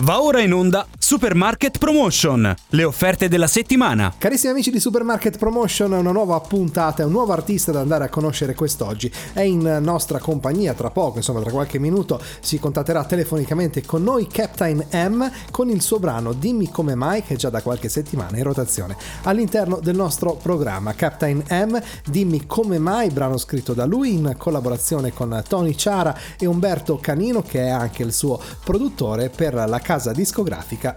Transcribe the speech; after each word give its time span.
Va 0.00 0.20
ora 0.22 0.40
in 0.40 0.52
onda 0.52 0.86
Supermarket 1.08 1.78
Promotion, 1.78 2.54
le 2.68 2.84
offerte 2.84 3.28
della 3.28 3.46
settimana. 3.46 4.12
Carissimi 4.18 4.52
amici 4.52 4.70
di 4.70 4.78
Supermarket 4.78 5.38
Promotion, 5.38 5.92
una 5.92 6.12
nuova 6.12 6.38
puntata, 6.40 7.06
un 7.06 7.12
nuovo 7.12 7.32
artista 7.32 7.72
da 7.72 7.80
andare 7.80 8.04
a 8.04 8.10
conoscere 8.10 8.54
quest'oggi. 8.54 9.10
È 9.32 9.40
in 9.40 9.78
nostra 9.80 10.18
compagnia 10.18 10.74
tra 10.74 10.90
poco, 10.90 11.16
insomma 11.16 11.40
tra 11.40 11.50
qualche 11.50 11.78
minuto 11.78 12.20
si 12.40 12.58
contatterà 12.58 13.04
telefonicamente 13.04 13.86
con 13.86 14.02
noi 14.02 14.26
Captain 14.26 14.84
M 14.92 15.30
con 15.50 15.70
il 15.70 15.80
suo 15.80 15.98
brano 15.98 16.34
Dimmi 16.34 16.70
come 16.70 16.94
mai 16.94 17.22
che 17.22 17.32
è 17.32 17.36
già 17.38 17.48
da 17.48 17.62
qualche 17.62 17.88
settimana 17.88 18.36
in 18.36 18.42
rotazione 18.42 18.94
all'interno 19.22 19.80
del 19.80 19.96
nostro 19.96 20.34
programma. 20.34 20.92
Captain 20.92 21.42
M, 21.48 21.80
Dimmi 22.04 22.44
come 22.44 22.78
mai, 22.78 23.08
brano 23.08 23.38
scritto 23.38 23.72
da 23.72 23.86
lui 23.86 24.12
in 24.12 24.34
collaborazione 24.36 25.14
con 25.14 25.42
Tony 25.48 25.74
Ciara 25.74 26.14
e 26.38 26.44
Umberto 26.44 26.98
Canino 27.00 27.40
che 27.40 27.62
è 27.62 27.70
anche 27.70 28.02
il 28.02 28.12
suo 28.12 28.38
produttore 28.62 29.30
per 29.30 29.54
la 29.54 29.78
casa 29.78 30.12
discografica 30.12 30.96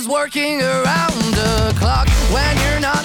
She's 0.00 0.08
working 0.08 0.62
around 0.62 1.20
the 1.36 1.74
clock. 1.78 2.08
When 2.32 2.56
you're 2.62 2.80
not 2.80 2.99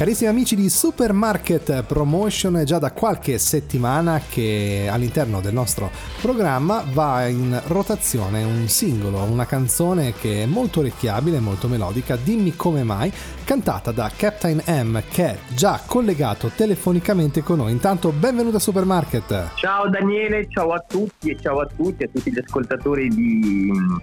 Carissimi 0.00 0.30
amici 0.30 0.56
di 0.56 0.70
Supermarket 0.70 1.82
Promotion, 1.82 2.56
è 2.56 2.64
già 2.64 2.78
da 2.78 2.90
qualche 2.90 3.36
settimana 3.36 4.18
che 4.26 4.88
all'interno 4.90 5.42
del 5.42 5.52
nostro 5.52 5.90
programma 6.22 6.82
va 6.90 7.26
in 7.26 7.60
rotazione 7.66 8.42
un 8.42 8.66
singolo, 8.66 9.22
una 9.24 9.44
canzone 9.44 10.14
che 10.14 10.44
è 10.44 10.46
molto 10.46 10.80
orecchiabile, 10.80 11.38
molto 11.38 11.68
melodica, 11.68 12.16
Dimmi 12.16 12.56
come 12.56 12.82
mai, 12.82 13.12
cantata 13.44 13.92
da 13.92 14.10
Captain 14.16 14.62
M 14.68 15.02
che 15.10 15.26
è 15.26 15.38
già 15.48 15.78
collegato 15.84 16.48
telefonicamente 16.48 17.42
con 17.42 17.58
noi. 17.58 17.72
Intanto 17.72 18.10
benvenuto 18.10 18.56
a 18.56 18.60
Supermarket. 18.60 19.50
Ciao 19.56 19.86
Daniele, 19.90 20.48
ciao 20.48 20.72
a 20.72 20.78
tutti 20.78 21.28
e 21.28 21.36
ciao 21.38 21.60
a 21.60 21.66
tutti, 21.66 22.04
a 22.04 22.08
tutti 22.10 22.32
gli 22.32 22.38
ascoltatori 22.38 23.06
di 23.08 23.70
mm, 23.70 23.96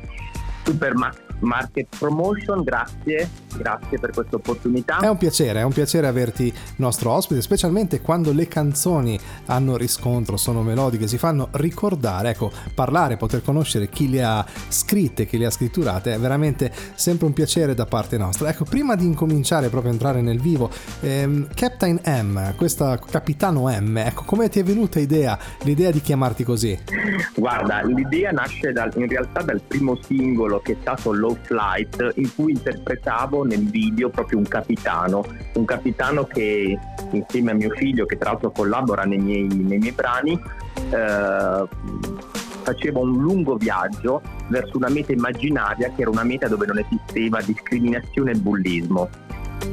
Supermarket 1.38 1.96
Promotion, 1.98 2.64
grazie, 2.64 3.30
grazie 3.56 4.00
per 4.00 4.12
questa 4.12 4.36
opportunità. 4.36 5.00
È 5.00 5.10
un 5.10 5.18
piacere, 5.18 5.60
è 5.60 5.64
un 5.64 5.72
piacere 5.72 6.08
averti 6.08 6.52
nostro 6.78 7.12
ospite, 7.12 7.42
specialmente 7.42 8.02
quando 8.02 8.34
le 8.34 8.48
canzoni 8.48 9.20
hanno 9.46 9.78
riscontro, 9.78 10.38
sono 10.38 10.64
melodiche, 10.64 11.08
si 11.08 11.18
fanno 11.18 11.50
ricordare, 11.52 12.32
ecco, 12.32 12.52
parlare, 12.74 13.18
poter 13.18 13.44
conoscere 13.44 13.90
chi 13.90 14.10
le 14.10 14.24
ha 14.24 14.46
scritte, 14.68 15.26
chi 15.26 15.38
le 15.38 15.46
ha 15.46 15.52
scritturate, 15.52 16.14
è 16.14 16.20
veramente 16.20 16.72
sempre 16.96 17.28
un 17.28 17.34
piacere 17.34 17.74
da 17.74 17.86
parte 17.86 18.18
nostra. 18.18 18.50
Ecco, 18.50 18.64
prima 18.64 18.96
di 18.96 19.06
incominciare 19.06 19.70
proprio 19.70 19.92
a 19.92 19.94
entrare 19.94 20.22
nel 20.22 20.40
vivo, 20.40 20.70
ehm, 21.02 21.48
Captain 21.54 22.02
M, 22.04 22.56
questa 22.56 23.00
capitano 23.00 23.70
M, 23.70 23.98
ecco, 23.98 24.24
come 24.24 24.50
ti 24.50 24.60
è 24.60 24.64
venuta 24.64 25.00
idea, 25.00 25.38
l'idea 25.64 25.92
di 25.92 26.02
chiamarti 26.02 26.44
così? 26.44 26.78
Guarda, 27.36 27.82
l'idea 27.84 28.32
nasce 28.32 28.72
dal- 28.72 28.92
in 28.96 29.08
realtà 29.08 29.42
dal 29.42 29.62
primo 29.66 29.98
singolo 30.02 30.60
che 30.60 30.74
è 30.74 30.78
stato 30.82 31.12
Low 31.28 31.38
Flight, 31.42 32.14
in 32.16 32.34
cui 32.34 32.54
interpretavo 32.54 33.44
nel 33.44 33.70
video 33.70 34.10
proprio 34.10 34.38
un 34.38 34.48
capitano, 34.48 35.26
un 35.54 35.66
capitano 35.66 36.24
che 36.26 36.78
insieme 37.12 37.52
a 37.52 37.54
mio 37.54 37.70
figlio, 37.72 38.06
che 38.06 38.18
tra 38.18 38.32
l'altro 38.32 38.52
collabora 38.52 39.04
nei 39.04 39.18
miei, 39.18 39.48
nei 39.48 39.78
miei 39.78 39.92
brani, 39.92 40.40
eh, 40.90 41.68
faceva 42.64 43.00
un 43.00 43.12
lungo 43.22 43.56
viaggio 43.56 44.22
verso 44.48 44.78
una 44.78 44.90
meta 44.90 45.12
immaginaria 45.12 45.92
che 45.94 46.02
era 46.02 46.10
una 46.10 46.24
meta 46.24 46.48
dove 46.48 46.66
non 46.66 46.80
esisteva 46.80 47.42
discriminazione 47.42 48.32
e 48.32 48.36
bullismo. 48.36 49.10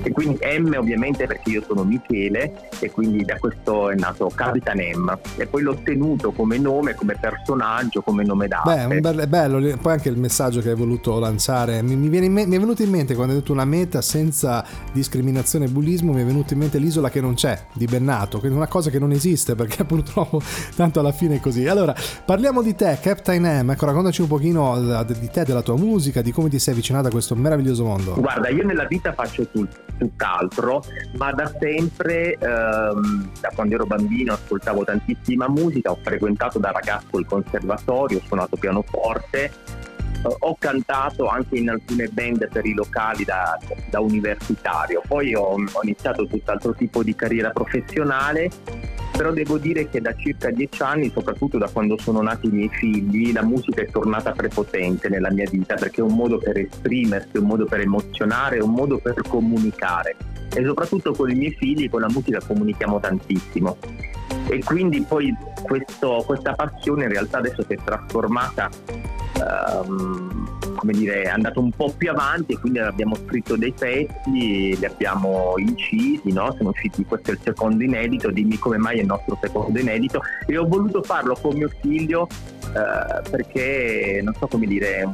E 0.03 0.11
quindi 0.13 0.39
M 0.43 0.75
ovviamente 0.77 1.27
perché 1.27 1.51
io 1.51 1.63
sono 1.67 1.85
Michele 1.85 2.69
e 2.79 2.91
quindi 2.91 3.25
da 3.25 3.37
questo 3.39 3.91
è 3.91 3.95
nato 3.95 4.31
Capitan 4.35 4.79
M 4.79 5.19
e 5.37 5.47
poi 5.47 5.63
l'ho 5.63 5.79
tenuto 5.83 6.33
come 6.33 6.59
nome, 6.59 6.95
come 6.95 7.17
personaggio, 7.19 8.03
come 8.03 8.25
nome 8.25 8.49
d'arte. 8.49 8.87
Beh, 8.87 9.01
bel- 9.01 9.19
è 9.21 9.27
bello, 9.27 9.77
poi 9.81 9.93
anche 9.93 10.09
il 10.09 10.19
messaggio 10.19 10.61
che 10.61 10.71
hai 10.71 10.77
voluto 10.77 11.19
lanciare, 11.19 11.83
mi, 11.83 11.97
mi 11.97 12.09
me- 12.29 12.47
mi 12.47 12.57
è 12.57 12.59
venuto 12.59 12.83
in 12.83 12.91
mente 12.91 13.15
quando 13.15 13.33
hai 13.33 13.39
detto 13.39 13.53
una 13.53 13.65
meta 13.65 14.03
senza 14.03 14.65
discriminazione 14.93 15.67
e 15.67 15.69
bullismo, 15.69 16.13
mi 16.13 16.23
è 16.23 16.25
venuto 16.25 16.53
in 16.53 16.61
mente 16.61 16.79
l'isola 16.79 17.09
che 17.11 17.21
non 17.21 17.35
c'è, 17.35 17.59
di 17.73 17.87
Bennato, 17.87 18.39
quindi 18.39 18.57
una 18.57 18.69
cosa 18.69 18.91
che 18.91 18.99
non 18.99 19.13
esiste 19.13 19.55
perché 19.55 19.85
purtroppo 19.87 20.41
tanto 20.75 21.01
alla 21.01 21.13
fine 21.13 21.37
è 21.37 21.41
così. 21.41 21.67
Allora, 21.67 21.95
parliamo 22.25 22.63
di 22.63 22.75
te, 22.75 22.99
Captain 23.01 23.65
M, 23.65 23.71
ecco, 23.71 23.87
raccontaci 23.87 24.21
un 24.23 24.29
pochino 24.29 25.01
eh, 25.01 25.05
di 25.19 25.31
te, 25.31 25.45
della 25.45 25.63
tua 25.63 25.77
musica, 25.77 26.23
di 26.23 26.33
come 26.33 26.49
ti 26.49 26.59
sei 26.59 26.75
avvicinato 26.75 27.09
a 27.09 27.11
questo 27.11 27.35
meraviglioso 27.35 27.85
mondo. 27.85 28.15
Guarda, 28.15 28.49
io 28.49 28.65
nella 28.65 28.85
vita 28.85 29.13
faccio 29.13 29.47
tut- 29.49 29.84
tutt'altro, 29.99 30.83
ma 31.17 31.33
da 31.33 31.51
sempre, 31.59 32.33
ehm, 32.35 33.31
da 33.41 33.51
quando 33.55 33.75
ero 33.75 33.87
bambino, 33.87 34.33
ascoltavo 34.33 34.85
tantissima 34.85 35.49
musica, 35.49 35.91
ho 35.91 35.99
frequentato 36.03 36.59
da 36.59 36.71
ragazzo 36.71 37.19
il 37.19 37.27
conservatorio, 37.27 38.19
ho 38.19 38.23
suonato 38.27 38.57
pianoforte, 38.57 39.45
eh, 39.45 40.37
ho 40.39 40.57
cantato 40.59 41.27
anche 41.27 41.57
in 41.57 41.71
alcune 41.71 42.09
band 42.09 42.49
per 42.49 42.67
i 42.67 42.75
locali 42.75 43.25
da, 43.25 43.59
da 43.91 44.01
universitario, 44.01 45.03
poi 45.07 45.35
ho, 45.35 45.43
ho 45.55 45.81
iniziato 45.83 46.27
tutt'altro 46.27 46.75
tipo 46.75 47.03
di 47.03 47.15
carriera 47.15 47.51
professionale 47.51 48.51
però 49.17 49.33
devo 49.33 49.59
dire 49.59 49.89
che 49.89 50.01
da 50.01 50.15
circa 50.17 50.51
dieci 50.51 50.83
anni, 50.83 51.11
soprattutto 51.11 51.57
da 51.57 51.69
quando 51.69 51.97
sono 51.99 52.21
nati 52.21 52.47
i 52.47 52.51
miei 52.51 52.69
figli, 52.69 53.33
la 53.33 53.45
musica 53.45 53.81
è 53.83 53.87
tornata 53.87 54.33
prepotente 54.33 55.09
nella 55.09 55.31
mia 55.31 55.49
vita 55.49 55.77
perché 55.77 56.01
è 56.01 56.05
un 56.05 56.15
modo 56.15 56.39
per 56.39 56.59
esprimersi, 56.59 57.29
è 57.33 57.39
un 57.39 57.47
modo 57.47 57.65
per 57.65 57.81
emozionare, 57.81 58.57
è 58.57 58.61
un 58.61 58.73
modo 58.73 58.99
per 58.99 59.15
comunicare. 59.29 60.17
E 60.53 60.65
soprattutto 60.65 61.13
con 61.13 61.31
i 61.31 61.35
miei 61.35 61.53
figli 61.53 61.89
con 61.89 62.01
la 62.01 62.09
musica 62.09 62.41
comunichiamo 62.45 62.99
tantissimo. 62.99 63.77
E 64.49 64.63
quindi 64.65 65.01
poi 65.03 65.35
questo- 65.63 66.23
questa 66.27 66.53
passione 66.53 67.05
in 67.05 67.11
realtà 67.11 67.39
adesso 67.39 67.63
si 67.63 67.73
è 67.73 67.79
trasformata 67.83 68.69
ehm, 69.37 70.59
come 70.75 70.93
dire, 70.93 71.29
andato 71.29 71.61
un 71.61 71.71
po' 71.71 71.93
più 71.97 72.11
avanti 72.11 72.53
e 72.53 72.59
quindi 72.59 72.79
abbiamo 72.79 73.17
scritto 73.17 73.57
dei 73.57 73.73
pezzi, 73.73 74.77
li 74.77 74.85
abbiamo 74.85 75.55
incisi, 75.57 76.33
no? 76.33 76.55
sono 76.57 76.71
usciti, 76.71 77.05
questo 77.05 77.31
è 77.31 77.35
il 77.35 77.41
secondo 77.43 77.83
inedito, 77.83 78.31
dimmi 78.31 78.59
come 78.59 78.77
mai 78.77 78.99
è 78.99 79.01
il 79.01 79.07
nostro 79.07 79.39
secondo 79.41 79.79
inedito 79.79 80.21
e 80.47 80.57
ho 80.57 80.67
voluto 80.67 81.03
farlo 81.03 81.37
con 81.41 81.57
mio 81.57 81.71
figlio 81.81 82.27
eh, 82.27 83.31
perché 83.31 84.21
non 84.23 84.35
so 84.39 84.47
come 84.47 84.67
dire, 84.67 85.09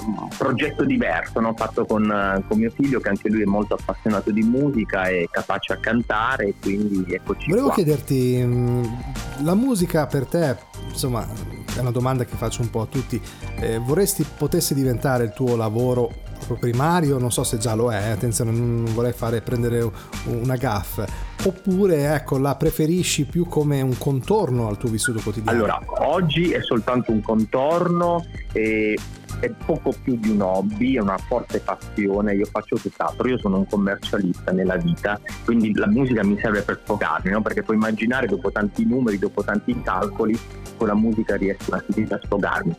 un, 0.00 0.14
è 0.14 0.20
un 0.22 0.28
progetto 0.36 0.84
diverso 0.84 1.40
no? 1.40 1.54
fatto 1.54 1.84
con, 1.84 2.44
con, 2.48 2.58
mio 2.58 2.70
figlio 2.70 3.00
che 3.00 3.08
anche 3.08 3.28
lui 3.28 3.42
è 3.42 3.46
molto 3.46 3.74
appassionato 3.74 4.30
di 4.30 4.42
musica 4.42 5.06
e 5.06 5.28
capace 5.30 5.72
a 5.72 5.76
cantare 5.76 6.54
quindi 6.60 7.04
eccoci 7.12 7.48
Volevo 7.48 7.66
qua. 7.66 7.76
chiederti, 7.76 8.42
mm, 8.44 8.84
la 9.42 9.54
musica 9.54 10.06
per 10.06 10.26
te, 10.26 10.56
insomma, 10.88 11.26
è 11.74 11.80
una 11.80 11.90
domanda 11.90 12.24
che 12.24 12.36
faccio 12.36 12.62
un 12.62 12.70
po' 12.70 12.82
a 12.82 12.86
tutti, 12.86 13.20
eh, 13.60 13.78
vorresti 13.78 14.24
potesse 14.36 14.74
diventare 14.74 15.24
il 15.24 15.32
tuo 15.32 15.56
lavoro 15.56 16.24
primario, 16.58 17.18
non 17.18 17.32
so 17.32 17.44
se 17.44 17.58
già 17.58 17.74
lo 17.74 17.90
è, 17.90 18.08
attenzione, 18.08 18.50
non 18.50 18.86
vorrei 18.94 19.12
fare 19.12 19.40
prendere 19.40 19.90
una 20.26 20.56
gaff, 20.56 21.02
oppure 21.46 22.12
ecco, 22.12 22.38
la 22.38 22.56
preferisci 22.56 23.24
più 23.24 23.46
come 23.46 23.80
un 23.80 23.96
contorno 23.98 24.68
al 24.68 24.76
tuo 24.76 24.90
vissuto 24.90 25.20
quotidiano? 25.22 25.56
Allora, 25.56 25.80
oggi 25.98 26.50
è 26.50 26.60
soltanto 26.62 27.12
un 27.12 27.22
contorno 27.22 28.24
e 28.52 28.98
è 29.40 29.50
poco 29.64 29.94
più 30.02 30.16
di 30.16 30.30
un 30.30 30.40
hobby, 30.40 30.96
è 30.96 31.00
una 31.00 31.18
forte 31.18 31.60
passione, 31.60 32.34
io 32.34 32.46
faccio 32.46 32.76
tutt'altro, 32.76 33.28
io 33.28 33.38
sono 33.38 33.58
un 33.58 33.66
commercialista 33.66 34.50
nella 34.50 34.76
vita, 34.76 35.20
quindi 35.44 35.74
la 35.74 35.86
musica 35.86 36.24
mi 36.24 36.38
serve 36.40 36.62
per 36.62 36.80
sfogarmi, 36.82 37.30
no? 37.30 37.42
perché 37.42 37.62
puoi 37.62 37.76
immaginare 37.76 38.26
dopo 38.26 38.50
tanti 38.50 38.84
numeri, 38.84 39.18
dopo 39.18 39.42
tanti 39.42 39.80
calcoli, 39.82 40.38
con 40.76 40.88
la 40.88 40.94
musica 40.94 41.36
riesco 41.36 41.74
a 41.74 41.82
sfogarmi. 42.22 42.76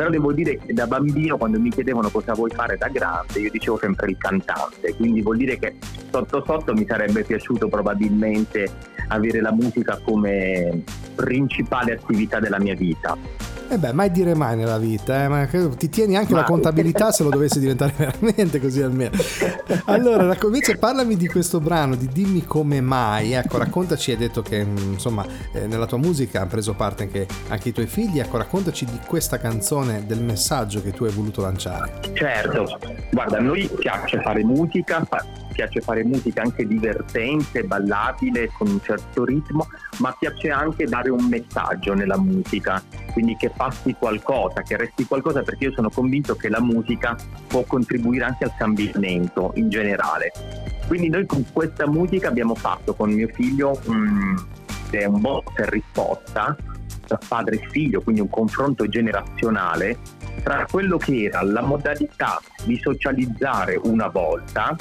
Però 0.00 0.10
devo 0.10 0.32
dire 0.32 0.56
che 0.56 0.72
da 0.72 0.86
bambino 0.86 1.36
quando 1.36 1.60
mi 1.60 1.68
chiedevano 1.68 2.08
cosa 2.08 2.32
vuoi 2.32 2.48
fare 2.48 2.78
da 2.78 2.88
grande, 2.88 3.38
io 3.38 3.50
dicevo 3.50 3.76
sempre 3.76 4.08
il 4.08 4.16
cantante, 4.16 4.94
quindi 4.94 5.20
vuol 5.20 5.36
dire 5.36 5.58
che 5.58 5.76
sotto 6.10 6.42
sotto 6.42 6.72
mi 6.72 6.86
sarebbe 6.88 7.22
piaciuto 7.22 7.68
probabilmente 7.68 8.66
avere 9.08 9.42
la 9.42 9.52
musica 9.52 10.00
come 10.02 10.84
principale 11.14 11.92
attività 11.92 12.40
della 12.40 12.58
mia 12.58 12.74
vita. 12.74 13.14
E 13.70 13.74
eh 13.74 13.78
beh, 13.78 13.92
mai 13.92 14.10
dire 14.10 14.34
mai 14.34 14.56
nella 14.56 14.78
vita, 14.78 15.22
eh? 15.22 15.28
ma 15.28 15.46
ti 15.46 15.88
tieni 15.88 16.16
anche 16.16 16.32
ma... 16.32 16.40
la 16.40 16.44
contabilità 16.44 17.12
se 17.12 17.22
lo 17.22 17.30
dovesse 17.30 17.60
diventare 17.60 17.92
veramente 18.20 18.58
così 18.58 18.82
almeno. 18.82 19.16
Allora, 19.84 20.36
invece 20.42 20.76
parlami 20.76 21.16
di 21.16 21.28
questo 21.28 21.60
brano, 21.60 21.94
di 21.94 22.08
Dimmi 22.08 22.44
come 22.44 22.80
mai, 22.80 23.30
ecco, 23.30 23.58
raccontaci, 23.58 24.10
hai 24.10 24.16
detto 24.16 24.42
che 24.42 24.64
mm, 24.64 24.76
insomma 24.94 25.24
eh, 25.52 25.68
nella 25.68 25.86
tua 25.86 25.98
musica 25.98 26.40
hanno 26.40 26.48
preso 26.48 26.74
parte 26.74 27.04
anche, 27.04 27.28
anche, 27.46 27.68
i 27.68 27.72
tuoi 27.72 27.86
figli, 27.86 28.18
ecco, 28.18 28.38
raccontaci 28.38 28.86
di 28.86 28.98
questa 29.06 29.38
canzone, 29.38 30.04
del 30.04 30.20
messaggio 30.20 30.82
che 30.82 30.90
tu 30.90 31.04
hai 31.04 31.12
voluto 31.12 31.40
lanciare. 31.40 32.00
Certo, 32.12 32.76
guarda, 33.12 33.38
a 33.38 33.40
noi 33.40 33.70
piace 33.78 34.20
fare 34.20 34.42
musica, 34.42 35.06
piace 35.60 35.82
fare 35.82 36.02
musica 36.04 36.40
anche 36.40 36.66
divertente, 36.66 37.64
ballabile, 37.64 38.50
con 38.56 38.68
un 38.68 38.80
certo 38.82 39.26
ritmo, 39.26 39.68
ma 39.98 40.16
piace 40.18 40.48
anche 40.50 40.86
dare 40.86 41.10
un 41.10 41.26
messaggio 41.26 41.92
nella 41.92 42.18
musica, 42.18 42.82
quindi 43.12 43.36
che 43.36 43.50
passi 43.54 43.94
qualcosa, 43.98 44.62
che 44.62 44.78
resti 44.78 45.04
qualcosa, 45.04 45.42
perché 45.42 45.64
io 45.64 45.72
sono 45.72 45.90
convinto 45.90 46.34
che 46.34 46.48
la 46.48 46.62
musica 46.62 47.14
può 47.46 47.62
contribuire 47.64 48.24
anche 48.24 48.44
al 48.44 48.54
cambiamento 48.56 49.52
in 49.56 49.68
generale. 49.68 50.32
Quindi 50.86 51.10
noi 51.10 51.26
con 51.26 51.44
questa 51.52 51.86
musica 51.86 52.28
abbiamo 52.28 52.54
fatto 52.54 52.94
con 52.94 53.10
mio 53.10 53.28
figlio 53.28 53.78
un, 53.84 54.42
un 54.92 55.20
botta 55.20 55.62
e 55.62 55.68
risposta 55.68 56.56
tra 57.06 57.18
padre 57.28 57.56
e 57.56 57.68
figlio, 57.68 58.00
quindi 58.00 58.22
un 58.22 58.30
confronto 58.30 58.88
generazionale 58.88 59.98
tra 60.42 60.64
quello 60.70 60.96
che 60.96 61.24
era 61.24 61.42
la 61.42 61.60
modalità 61.60 62.40
di 62.64 62.78
socializzare 62.80 63.78
una 63.82 64.08
volta 64.08 64.74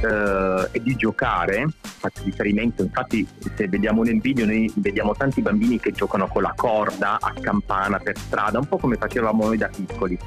eh, 0.00 0.68
e 0.70 0.82
di 0.82 0.94
giocare, 0.96 1.66
faccio 1.80 2.22
riferimento, 2.24 2.82
infatti 2.82 3.26
se 3.54 3.68
vediamo 3.68 4.02
nel 4.02 4.20
video 4.20 4.46
noi 4.46 4.72
vediamo 4.76 5.14
tanti 5.14 5.42
bambini 5.42 5.78
che 5.78 5.92
giocano 5.92 6.26
con 6.28 6.42
la 6.42 6.52
corda 6.56 7.18
a 7.20 7.32
campana 7.40 7.98
per 7.98 8.16
strada, 8.18 8.58
un 8.58 8.66
po' 8.66 8.78
come 8.78 8.96
facevamo 8.96 9.44
noi 9.44 9.56
da 9.56 9.68
piccoli. 9.68 10.18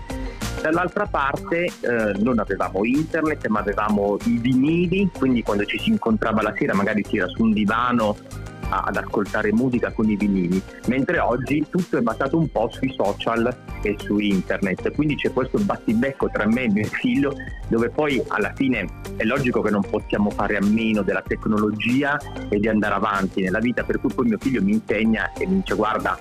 Dall'altra 0.61 1.05
parte 1.05 1.65
eh, 1.65 2.13
non 2.17 2.39
avevamo 2.39 2.85
internet, 2.85 3.45
ma 3.47 3.59
avevamo 3.59 4.17
i 4.23 4.37
vinili, 4.39 5.09
quindi 5.15 5.43
quando 5.43 5.65
ci 5.65 5.77
si 5.77 5.89
incontrava 5.89 6.41
la 6.41 6.53
sera 6.57 6.73
magari 6.73 7.03
si 7.03 7.17
era 7.17 7.27
su 7.27 7.43
un 7.43 7.53
divano 7.53 8.17
ad 8.69 8.95
ascoltare 8.95 9.53
musica 9.53 9.91
con 9.91 10.09
i 10.09 10.15
vinili, 10.15 10.61
mentre 10.87 11.19
oggi 11.19 11.65
tutto 11.69 11.97
è 11.97 12.01
basato 12.01 12.37
un 12.37 12.49
po' 12.49 12.69
sui 12.71 12.93
social 12.95 13.55
e 13.81 13.95
su 13.99 14.17
internet, 14.17 14.93
quindi 14.93 15.15
c'è 15.15 15.31
questo 15.31 15.59
battibecco 15.59 16.29
tra 16.31 16.45
me 16.47 16.63
e 16.63 16.71
mio 16.71 16.85
figlio 16.85 17.33
dove 17.67 17.89
poi 17.89 18.21
alla 18.27 18.53
fine 18.55 18.85
è 19.15 19.23
logico 19.23 19.61
che 19.61 19.69
non 19.69 19.81
possiamo 19.81 20.29
fare 20.29 20.57
a 20.57 20.65
meno 20.65 21.01
della 21.01 21.21
tecnologia 21.21 22.17
e 22.49 22.59
di 22.59 22.67
andare 22.67 22.95
avanti 22.95 23.41
nella 23.41 23.59
vita, 23.59 23.83
per 23.83 23.99
cui 23.99 24.13
poi 24.13 24.27
mio 24.27 24.37
figlio 24.39 24.61
mi 24.61 24.73
insegna 24.73 25.31
e 25.33 25.47
mi 25.47 25.55
dice 25.55 25.75
guarda 25.75 26.17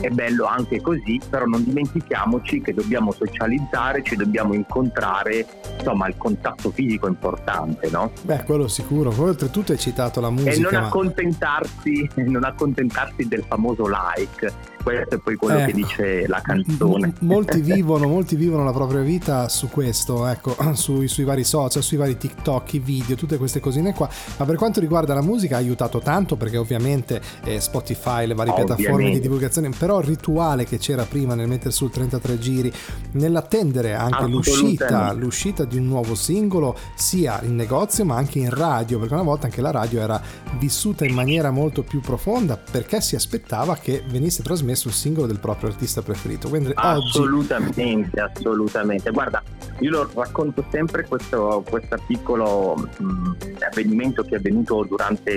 è 0.00 0.08
bello 0.10 0.44
anche 0.44 0.80
così, 0.80 1.20
però 1.28 1.44
non 1.44 1.64
dimentichiamoci 1.64 2.60
che 2.60 2.74
dobbiamo 2.74 3.12
socializzare, 3.12 4.02
ci 4.02 4.16
dobbiamo 4.16 4.54
incontrare, 4.54 5.46
insomma 5.78 6.08
il 6.08 6.16
contatto 6.16 6.70
fisico 6.70 7.06
è 7.06 7.10
importante, 7.10 7.88
no? 7.90 8.12
Beh, 8.22 8.44
quello 8.44 8.68
sicuro, 8.68 9.10
poi 9.10 9.30
oltretutto 9.30 9.72
hai 9.72 9.78
citato 9.78 10.20
la 10.20 10.30
musica. 10.30 10.50
E 10.50 10.58
non 10.58 10.74
accontentarsi, 10.74 12.08
non 12.26 12.44
accontentarsi 12.44 13.26
del 13.26 13.44
famoso 13.46 13.84
like, 13.86 14.52
questo 14.88 15.14
è 15.16 15.18
poi 15.18 15.36
quello 15.36 15.58
ecco, 15.58 15.66
che 15.66 15.72
dice 15.72 16.26
la 16.26 16.40
canzone. 16.40 17.12
Molti, 17.20 17.60
vivono, 17.60 18.08
molti 18.08 18.36
vivono 18.36 18.64
la 18.64 18.72
propria 18.72 19.02
vita 19.02 19.48
su 19.48 19.68
questo, 19.68 20.26
ecco, 20.26 20.56
sui, 20.74 21.08
sui, 21.08 21.24
vari 21.24 21.44
social, 21.44 21.82
sui 21.82 21.96
vari 21.98 22.16
TikTok, 22.16 22.74
i 22.74 22.78
video, 22.78 23.16
tutte 23.16 23.36
queste 23.36 23.60
cosine 23.60 23.92
qua. 23.92 24.08
Ma 24.38 24.44
per 24.46 24.56
quanto 24.56 24.80
riguarda 24.80 25.12
la 25.12 25.22
musica 25.22 25.56
ha 25.56 25.58
aiutato 25.58 25.98
tanto 25.98 26.36
perché 26.36 26.56
ovviamente 26.56 27.20
eh, 27.44 27.60
Spotify, 27.60 28.26
le 28.26 28.34
varie 28.34 28.52
ovviamente. 28.52 28.82
piattaforme 28.82 29.10
di 29.10 29.20
divulgazione, 29.20 29.70
però 29.76 30.00
il 30.00 30.06
rituale 30.06 30.64
che 30.64 30.78
c'era 30.78 31.04
prima 31.04 31.34
nel 31.34 31.48
mettere 31.48 31.70
sul 31.70 31.90
33 31.90 32.38
giri, 32.38 32.72
nell'attendere 33.12 33.94
anche 33.94 34.24
l'uscita, 34.24 35.12
l'uscita 35.12 35.64
di 35.64 35.76
un 35.76 35.86
nuovo 35.86 36.14
singolo, 36.14 36.76
sia 36.94 37.40
in 37.42 37.54
negozio 37.54 38.04
ma 38.04 38.16
anche 38.16 38.38
in 38.38 38.50
radio, 38.50 38.98
perché 38.98 39.14
una 39.14 39.22
volta 39.22 39.46
anche 39.46 39.60
la 39.60 39.70
radio 39.70 40.00
era 40.00 40.20
vissuta 40.58 41.04
in 41.04 41.14
maniera 41.14 41.50
molto 41.50 41.82
più 41.82 42.00
profonda 42.00 42.56
perché 42.56 43.00
si 43.00 43.14
aspettava 43.14 43.76
che 43.76 44.02
venisse 44.08 44.42
trasmesso 44.42 44.77
sul 44.78 44.92
singolo 44.92 45.26
del 45.26 45.38
proprio 45.38 45.70
artista 45.70 46.00
preferito. 46.02 46.48
Quindi 46.48 46.72
assolutamente, 46.74 48.22
oggi... 48.22 48.38
assolutamente. 48.38 49.10
Guarda, 49.10 49.42
io 49.80 49.90
lo 49.90 50.10
racconto 50.14 50.64
sempre 50.70 51.06
questo, 51.06 51.64
questo 51.68 51.96
piccolo 52.06 52.74
mh, 52.76 53.04
mm, 53.04 53.32
avvenimento 53.70 54.22
che 54.22 54.36
è 54.36 54.38
avvenuto 54.38 54.84
durante 54.88 55.36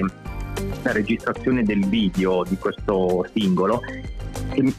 la 0.83 0.91
registrazione 0.91 1.63
del 1.63 1.85
video 1.87 2.43
di 2.47 2.57
questo 2.57 3.25
singolo 3.33 3.81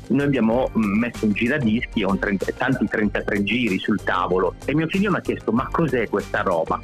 noi 0.09 0.27
abbiamo 0.27 0.71
messo 0.75 1.25
un 1.25 1.33
giradischi 1.33 2.05
30, 2.19 2.53
tanti 2.57 2.87
33 2.87 3.43
giri 3.43 3.79
sul 3.79 4.03
tavolo 4.03 4.55
e 4.65 4.75
mio 4.75 4.87
figlio 4.89 5.11
mi 5.11 5.17
ha 5.17 5.21
chiesto 5.21 5.53
ma 5.53 5.67
cos'è 5.71 6.09
questa 6.09 6.43
roba 6.43 6.79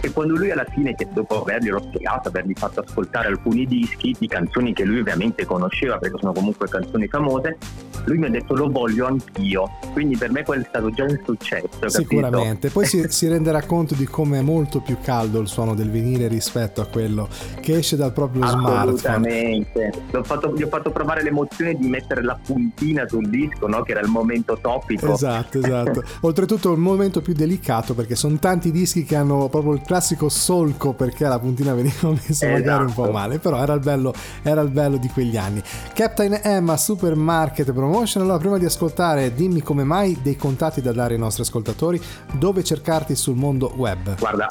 e 0.00 0.12
quando 0.12 0.36
lui 0.36 0.50
alla 0.50 0.64
fine, 0.64 0.94
dopo 1.12 1.42
averglielo 1.42 1.80
spiegato, 1.82 2.28
avergli 2.28 2.52
fatto 2.54 2.80
ascoltare 2.80 3.28
alcuni 3.28 3.66
dischi 3.66 4.14
di 4.18 4.26
canzoni 4.26 4.72
che 4.72 4.84
lui 4.84 5.00
ovviamente 5.00 5.44
conosceva 5.44 5.98
perché 5.98 6.18
sono 6.18 6.32
comunque 6.32 6.68
canzoni 6.68 7.06
famose, 7.08 7.58
lui 8.04 8.18
mi 8.18 8.26
ha 8.26 8.30
detto 8.30 8.54
lo 8.54 8.68
voglio 8.70 9.06
anch'io. 9.06 9.68
Quindi 9.92 10.16
per 10.16 10.30
me 10.30 10.42
quello 10.44 10.62
è 10.62 10.66
stato 10.68 10.90
già 10.90 11.04
un 11.04 11.20
successo. 11.24 11.88
Sicuramente. 11.88 12.70
Poi 12.70 12.86
si, 12.86 13.04
si, 13.08 13.28
renderà 13.28 13.62
conto 13.62 13.94
di 13.94 14.06
come 14.06 14.38
è 14.38 14.42
molto 14.42 14.80
più 14.80 14.96
caldo 15.02 15.40
il 15.40 15.48
suono 15.48 15.74
del 15.74 15.90
vinile 15.90 16.28
rispetto 16.28 16.80
a 16.80 16.86
quello 16.86 17.28
che 17.60 17.78
esce 17.78 17.96
dal 17.96 18.12
proprio 18.12 18.42
Assolutamente. 18.42 18.98
smartphone. 18.98 19.86
Assolutamente. 19.88 20.22
Fatto, 20.22 20.54
gli 20.56 20.62
ho 20.62 20.68
fatto 20.68 20.90
provare 20.90 21.22
l'emozione 21.22 21.74
di 21.74 21.88
mettere 21.88 22.22
la 22.22 22.38
puntina 22.42 23.06
sul 23.06 23.28
disco, 23.28 23.66
no? 23.66 23.82
che 23.82 23.92
era 23.92 24.00
il 24.00 24.08
momento 24.08 24.58
topico. 24.60 25.12
Esatto, 25.12 25.58
esatto. 25.58 26.02
Oltretutto 26.22 26.72
il 26.72 26.78
momento 26.78 27.20
più 27.20 27.34
delicato 27.34 27.94
perché 27.94 28.14
sono 28.14 28.38
tanti 28.38 28.70
dischi 28.70 29.04
che 29.04 29.16
hanno 29.16 29.48
proprio 29.48 29.74
il 29.74 29.82
classico 29.90 30.28
solco 30.28 30.92
perché 30.92 31.26
la 31.26 31.40
puntina 31.40 31.74
veniva 31.74 32.10
messa 32.14 32.46
esatto. 32.46 32.52
magari 32.52 32.84
un 32.84 32.92
po' 32.92 33.02
esatto. 33.02 33.10
male, 33.10 33.38
però 33.40 33.60
era 33.60 33.72
il 33.72 33.80
bello, 33.80 34.14
era 34.44 34.60
il 34.60 34.68
bello 34.68 34.98
di 34.98 35.08
quegli 35.08 35.36
anni. 35.36 35.60
Captain 35.92 36.38
Emma 36.44 36.76
Supermarket 36.76 37.72
Promotion, 37.72 38.22
allora 38.22 38.38
prima 38.38 38.56
di 38.56 38.66
ascoltare 38.66 39.34
dimmi 39.34 39.62
come 39.62 39.82
mai 39.82 40.16
dei 40.22 40.36
contatti 40.36 40.80
da 40.80 40.92
dare 40.92 41.14
ai 41.14 41.18
nostri 41.18 41.42
ascoltatori, 41.42 42.00
dove 42.34 42.62
cercarti 42.62 43.16
sul 43.16 43.34
mondo 43.34 43.72
web. 43.74 44.16
Guarda, 44.16 44.48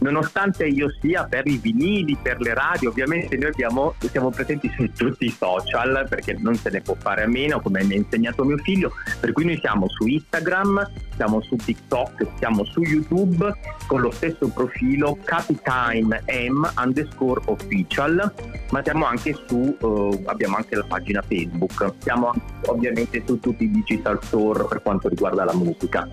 nonostante 0.00 0.66
io 0.66 0.88
sia 1.00 1.24
per 1.24 1.46
i 1.46 1.56
vinili, 1.56 2.18
per 2.20 2.38
le 2.38 2.52
radio, 2.52 2.90
ovviamente 2.90 3.38
noi 3.38 3.48
abbiamo, 3.48 3.94
siamo 4.10 4.28
presenti 4.28 4.70
su 4.76 4.90
tutti 4.92 5.24
i 5.24 5.34
social 5.36 6.06
perché 6.10 6.36
non 6.38 6.54
se 6.56 6.68
ne 6.68 6.82
può 6.82 6.94
fare 6.98 7.22
a 7.22 7.26
meno, 7.26 7.58
come 7.62 7.82
mi 7.84 7.94
ha 7.94 7.96
insegnato 7.96 8.44
mio 8.44 8.58
figlio, 8.58 8.92
per 9.18 9.32
cui 9.32 9.46
noi 9.46 9.58
siamo 9.60 9.88
su 9.88 10.06
Instagram, 10.06 10.90
siamo 11.18 11.42
su 11.42 11.56
TikTok, 11.56 12.28
siamo 12.38 12.64
su 12.64 12.80
YouTube 12.80 13.52
con 13.88 14.02
lo 14.02 14.12
stesso 14.12 14.46
profilo 14.48 15.18
Capitime 15.24 16.22
M 16.26 16.70
underscore 16.80 17.40
official, 17.46 18.32
ma 18.70 18.80
siamo 18.84 19.04
anche 19.04 19.36
su, 19.48 19.76
uh, 19.80 20.22
abbiamo 20.26 20.56
anche 20.56 20.76
la 20.76 20.84
pagina 20.84 21.20
Facebook, 21.22 21.94
siamo 21.98 22.32
ovviamente 22.66 23.20
su 23.26 23.40
tutti 23.40 23.64
i 23.64 23.70
digital 23.70 24.22
store 24.22 24.64
per 24.68 24.80
quanto 24.80 25.08
riguarda 25.08 25.42
la 25.42 25.54
musica. 25.54 26.08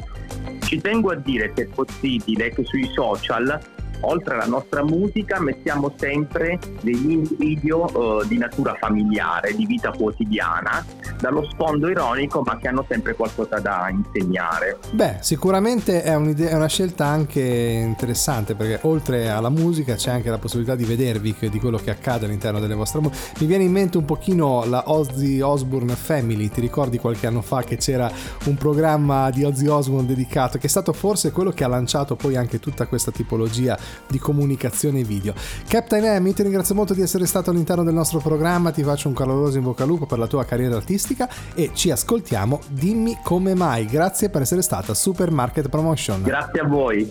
Ci 0.61 0.81
tengo 0.81 1.11
a 1.11 1.15
dire 1.15 1.53
se 1.55 1.67
possibile 1.67 2.49
che 2.49 2.63
sui 2.65 2.89
social 2.91 3.59
oltre 4.05 4.35
alla 4.35 4.45
nostra 4.45 4.83
musica 4.83 5.39
mettiamo 5.39 5.93
sempre 5.97 6.59
degli 6.81 7.21
video 7.37 7.85
uh, 7.85 8.25
di 8.25 8.37
natura 8.37 8.75
familiare, 8.79 9.55
di 9.55 9.65
vita 9.65 9.91
quotidiana, 9.91 10.85
dallo 11.19 11.47
sfondo 11.51 11.89
ironico 11.89 12.41
ma 12.41 12.57
che 12.57 12.67
hanno 12.67 12.85
sempre 12.87 13.15
qualcosa 13.15 13.59
da 13.59 13.89
insegnare. 13.89 14.77
Beh, 14.91 15.17
sicuramente 15.21 16.03
è, 16.03 16.13
è 16.13 16.53
una 16.53 16.67
scelta 16.67 17.05
anche 17.05 17.41
interessante 17.41 18.55
perché 18.55 18.79
oltre 18.87 19.29
alla 19.29 19.49
musica 19.49 19.95
c'è 19.95 20.11
anche 20.11 20.29
la 20.29 20.37
possibilità 20.37 20.75
di 20.75 20.83
vedervi 20.83 21.35
di 21.49 21.59
quello 21.59 21.77
che 21.77 21.91
accade 21.91 22.25
all'interno 22.25 22.59
delle 22.59 22.75
vostre 22.75 23.01
musiche. 23.01 23.39
Mi 23.39 23.47
viene 23.47 23.63
in 23.63 23.71
mente 23.71 23.97
un 23.97 24.05
pochino 24.05 24.63
la 24.65 24.83
Ozzy 24.87 25.41
Osbourne 25.41 25.95
Family, 25.95 26.49
ti 26.49 26.61
ricordi 26.61 26.97
qualche 26.97 27.27
anno 27.27 27.41
fa 27.41 27.63
che 27.63 27.77
c'era 27.77 28.11
un 28.45 28.55
programma 28.55 29.29
di 29.29 29.43
Ozzy 29.43 29.67
Osbourne 29.67 30.07
dedicato 30.07 30.57
che 30.57 30.67
è 30.67 30.69
stato 30.69 30.93
forse 30.93 31.31
quello 31.31 31.51
che 31.51 31.63
ha 31.63 31.67
lanciato 31.67 32.15
poi 32.15 32.35
anche 32.35 32.59
tutta 32.59 32.85
questa 32.87 33.11
tipologia 33.11 33.77
di 34.07 34.19
comunicazione 34.19 35.03
video. 35.03 35.33
Captain 35.67 36.21
M, 36.21 36.33
ti 36.33 36.43
ringrazio 36.43 36.75
molto 36.75 36.93
di 36.93 37.01
essere 37.01 37.25
stato 37.25 37.49
all'interno 37.49 37.83
del 37.83 37.93
nostro 37.93 38.19
programma, 38.19 38.71
ti 38.71 38.83
faccio 38.83 39.07
un 39.07 39.13
caloroso 39.13 39.57
in 39.57 39.63
bocca 39.63 39.83
al 39.83 39.89
lupo 39.89 40.05
per 40.05 40.19
la 40.19 40.27
tua 40.27 40.45
carriera 40.45 40.75
artistica 40.75 41.29
e 41.53 41.71
ci 41.73 41.91
ascoltiamo 41.91 42.61
Dimmi 42.67 43.17
come 43.23 43.55
mai. 43.55 43.85
Grazie 43.85 44.29
per 44.29 44.41
essere 44.41 44.61
stata 44.61 44.93
Supermarket 44.93 45.69
Promotion. 45.69 46.21
Grazie 46.23 46.59
a 46.61 46.67
voi. 46.67 47.09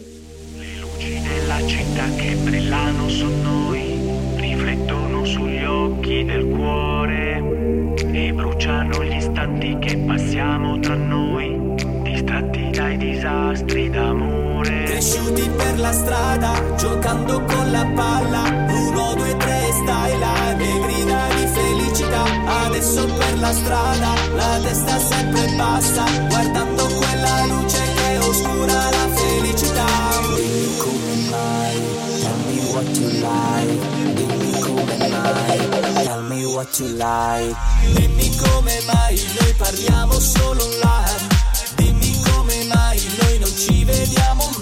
Le 0.56 0.78
luci 0.80 1.20
della 1.20 1.66
città 1.66 2.04
che 2.16 2.34
brillano 2.36 3.08
su 3.08 3.26
noi 3.26 4.34
riflettono 4.36 5.24
sugli 5.24 5.64
occhi 5.64 6.24
del 6.24 6.46
cuore 6.46 7.92
e 8.12 8.32
bruciano 8.32 9.02
gli 9.02 9.16
istanti 9.16 9.76
che 9.78 9.96
passiamo 9.98 10.78
tra 10.78 10.94
noi, 10.94 11.74
distratti 12.02 12.53
dai 12.94 12.96
disastri 12.96 13.90
d'amore 13.90 14.84
cresciuti 14.84 15.48
per 15.56 15.78
la 15.78 15.92
strada, 15.92 16.52
giocando 16.76 17.42
con 17.42 17.70
la 17.70 17.84
palla. 17.94 18.42
Uno, 18.68 19.14
due, 19.14 19.36
tre, 19.36 19.70
stai 19.82 20.18
là, 20.18 20.54
le 20.56 20.80
grida 20.80 21.28
di 21.34 21.46
felicità. 21.46 22.24
Adesso 22.66 23.06
per 23.06 23.38
la 23.38 23.52
strada, 23.52 24.12
la 24.34 24.58
testa 24.62 24.98
sempre 24.98 25.46
bassa, 25.56 26.04
guardando 26.28 26.86
quella 26.86 27.44
luce 27.46 27.82
che 27.94 28.18
oscura 28.18 28.90
la 28.90 29.08
felicità. 29.14 29.86
Dimmi 30.36 30.76
come 30.78 31.14
mai, 31.30 31.80
tell 32.20 32.38
me 32.46 32.58
what 32.72 32.96
you 32.96 33.08
like. 33.10 34.14
Dimmi 34.14 34.60
come 34.60 35.08
mai, 35.08 36.04
tell 36.04 36.22
me 36.22 36.44
what 36.44 36.78
you 36.78 36.88
like. 36.96 37.56
Dimmi 37.94 38.36
come 38.36 38.80
mai, 38.86 39.20
noi 39.40 39.54
parliamo 39.56 40.12
solo 40.20 40.62
online. 40.62 41.34
Noi 43.86 44.53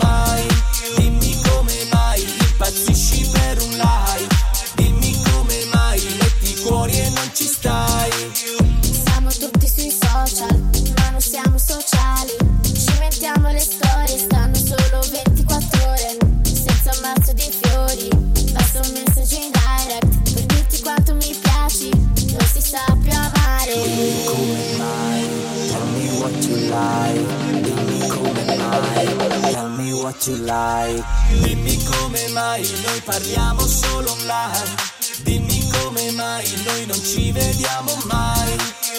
you 30.26 30.37
like. 30.45 31.02
Dimmi 31.43 31.76
come 31.85 32.29
mai, 32.29 32.62
noi 32.85 33.00
parliamo 33.00 33.67
solo 33.67 34.12
online. 34.12 34.75
Dimmi 35.23 35.69
come 35.71 36.11
mai, 36.12 36.45
noi 36.64 36.87
non 36.87 37.02
ci 37.02 37.33
vediamo 37.33 37.97
mai. 38.05 38.57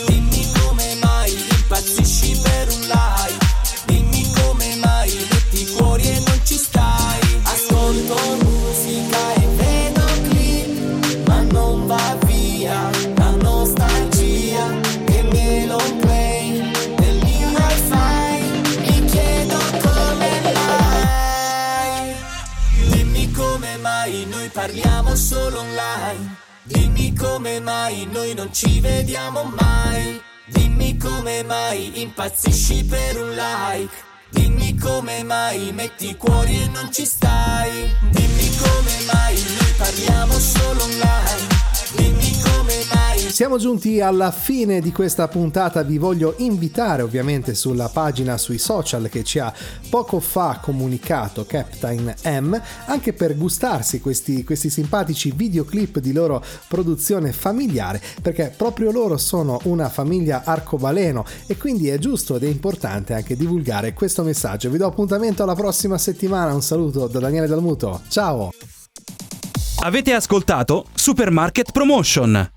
Dimmi 0.07 0.32
Dimmi 26.73 27.13
come 27.15 27.59
mai 27.59 28.07
noi 28.11 28.33
non 28.33 28.51
ci 28.51 28.79
vediamo 28.79 29.43
mai. 29.43 30.21
Dimmi 30.47 30.97
come 30.97 31.43
mai 31.43 32.01
impazzisci 32.01 32.83
per 32.85 33.21
un 33.21 33.29
like. 33.29 33.93
Dimmi 34.29 34.75
come 34.77 35.23
mai 35.23 35.71
metti 35.71 36.15
cuori 36.17 36.61
e 36.63 36.67
non 36.73 36.91
ci 36.91 37.05
stai. 37.05 37.95
Dimmi 38.09 38.49
come 38.57 38.93
mai 39.11 39.35
noi 39.35 39.73
parliamo 39.77 40.33
solo 40.39 40.83
online. 40.83 41.47
Dimmi 41.95 42.41
come. 42.41 42.52
Siamo 43.33 43.57
giunti 43.57 43.99
alla 43.99 44.29
fine 44.29 44.79
di 44.79 44.91
questa 44.91 45.27
puntata, 45.27 45.81
vi 45.81 45.97
voglio 45.97 46.35
invitare 46.37 47.01
ovviamente 47.01 47.55
sulla 47.55 47.89
pagina 47.89 48.37
sui 48.37 48.59
social 48.59 49.09
che 49.09 49.23
ci 49.23 49.39
ha 49.39 49.51
poco 49.89 50.19
fa 50.19 50.59
comunicato 50.61 51.43
Captain 51.43 52.13
M, 52.25 52.61
anche 52.85 53.13
per 53.13 53.35
gustarsi 53.35 53.99
questi, 54.01 54.43
questi 54.43 54.69
simpatici 54.69 55.33
videoclip 55.35 55.97
di 55.97 56.13
loro 56.13 56.43
produzione 56.67 57.31
familiare, 57.31 57.99
perché 58.21 58.53
proprio 58.55 58.91
loro 58.91 59.17
sono 59.17 59.59
una 59.63 59.89
famiglia 59.89 60.43
arcobaleno 60.45 61.25
e 61.47 61.57
quindi 61.57 61.87
è 61.87 61.97
giusto 61.97 62.35
ed 62.35 62.43
è 62.43 62.47
importante 62.47 63.15
anche 63.15 63.35
divulgare 63.35 63.93
questo 63.93 64.21
messaggio. 64.21 64.69
Vi 64.69 64.77
do 64.77 64.85
appuntamento 64.85 65.41
alla 65.41 65.55
prossima 65.55 65.97
settimana, 65.97 66.53
un 66.53 66.61
saluto 66.61 67.07
da 67.07 67.17
Daniele 67.17 67.47
Dalmuto, 67.47 67.99
ciao! 68.09 68.51
Avete 69.79 70.13
ascoltato 70.13 70.85
Supermarket 70.93 71.71
Promotion 71.71 72.51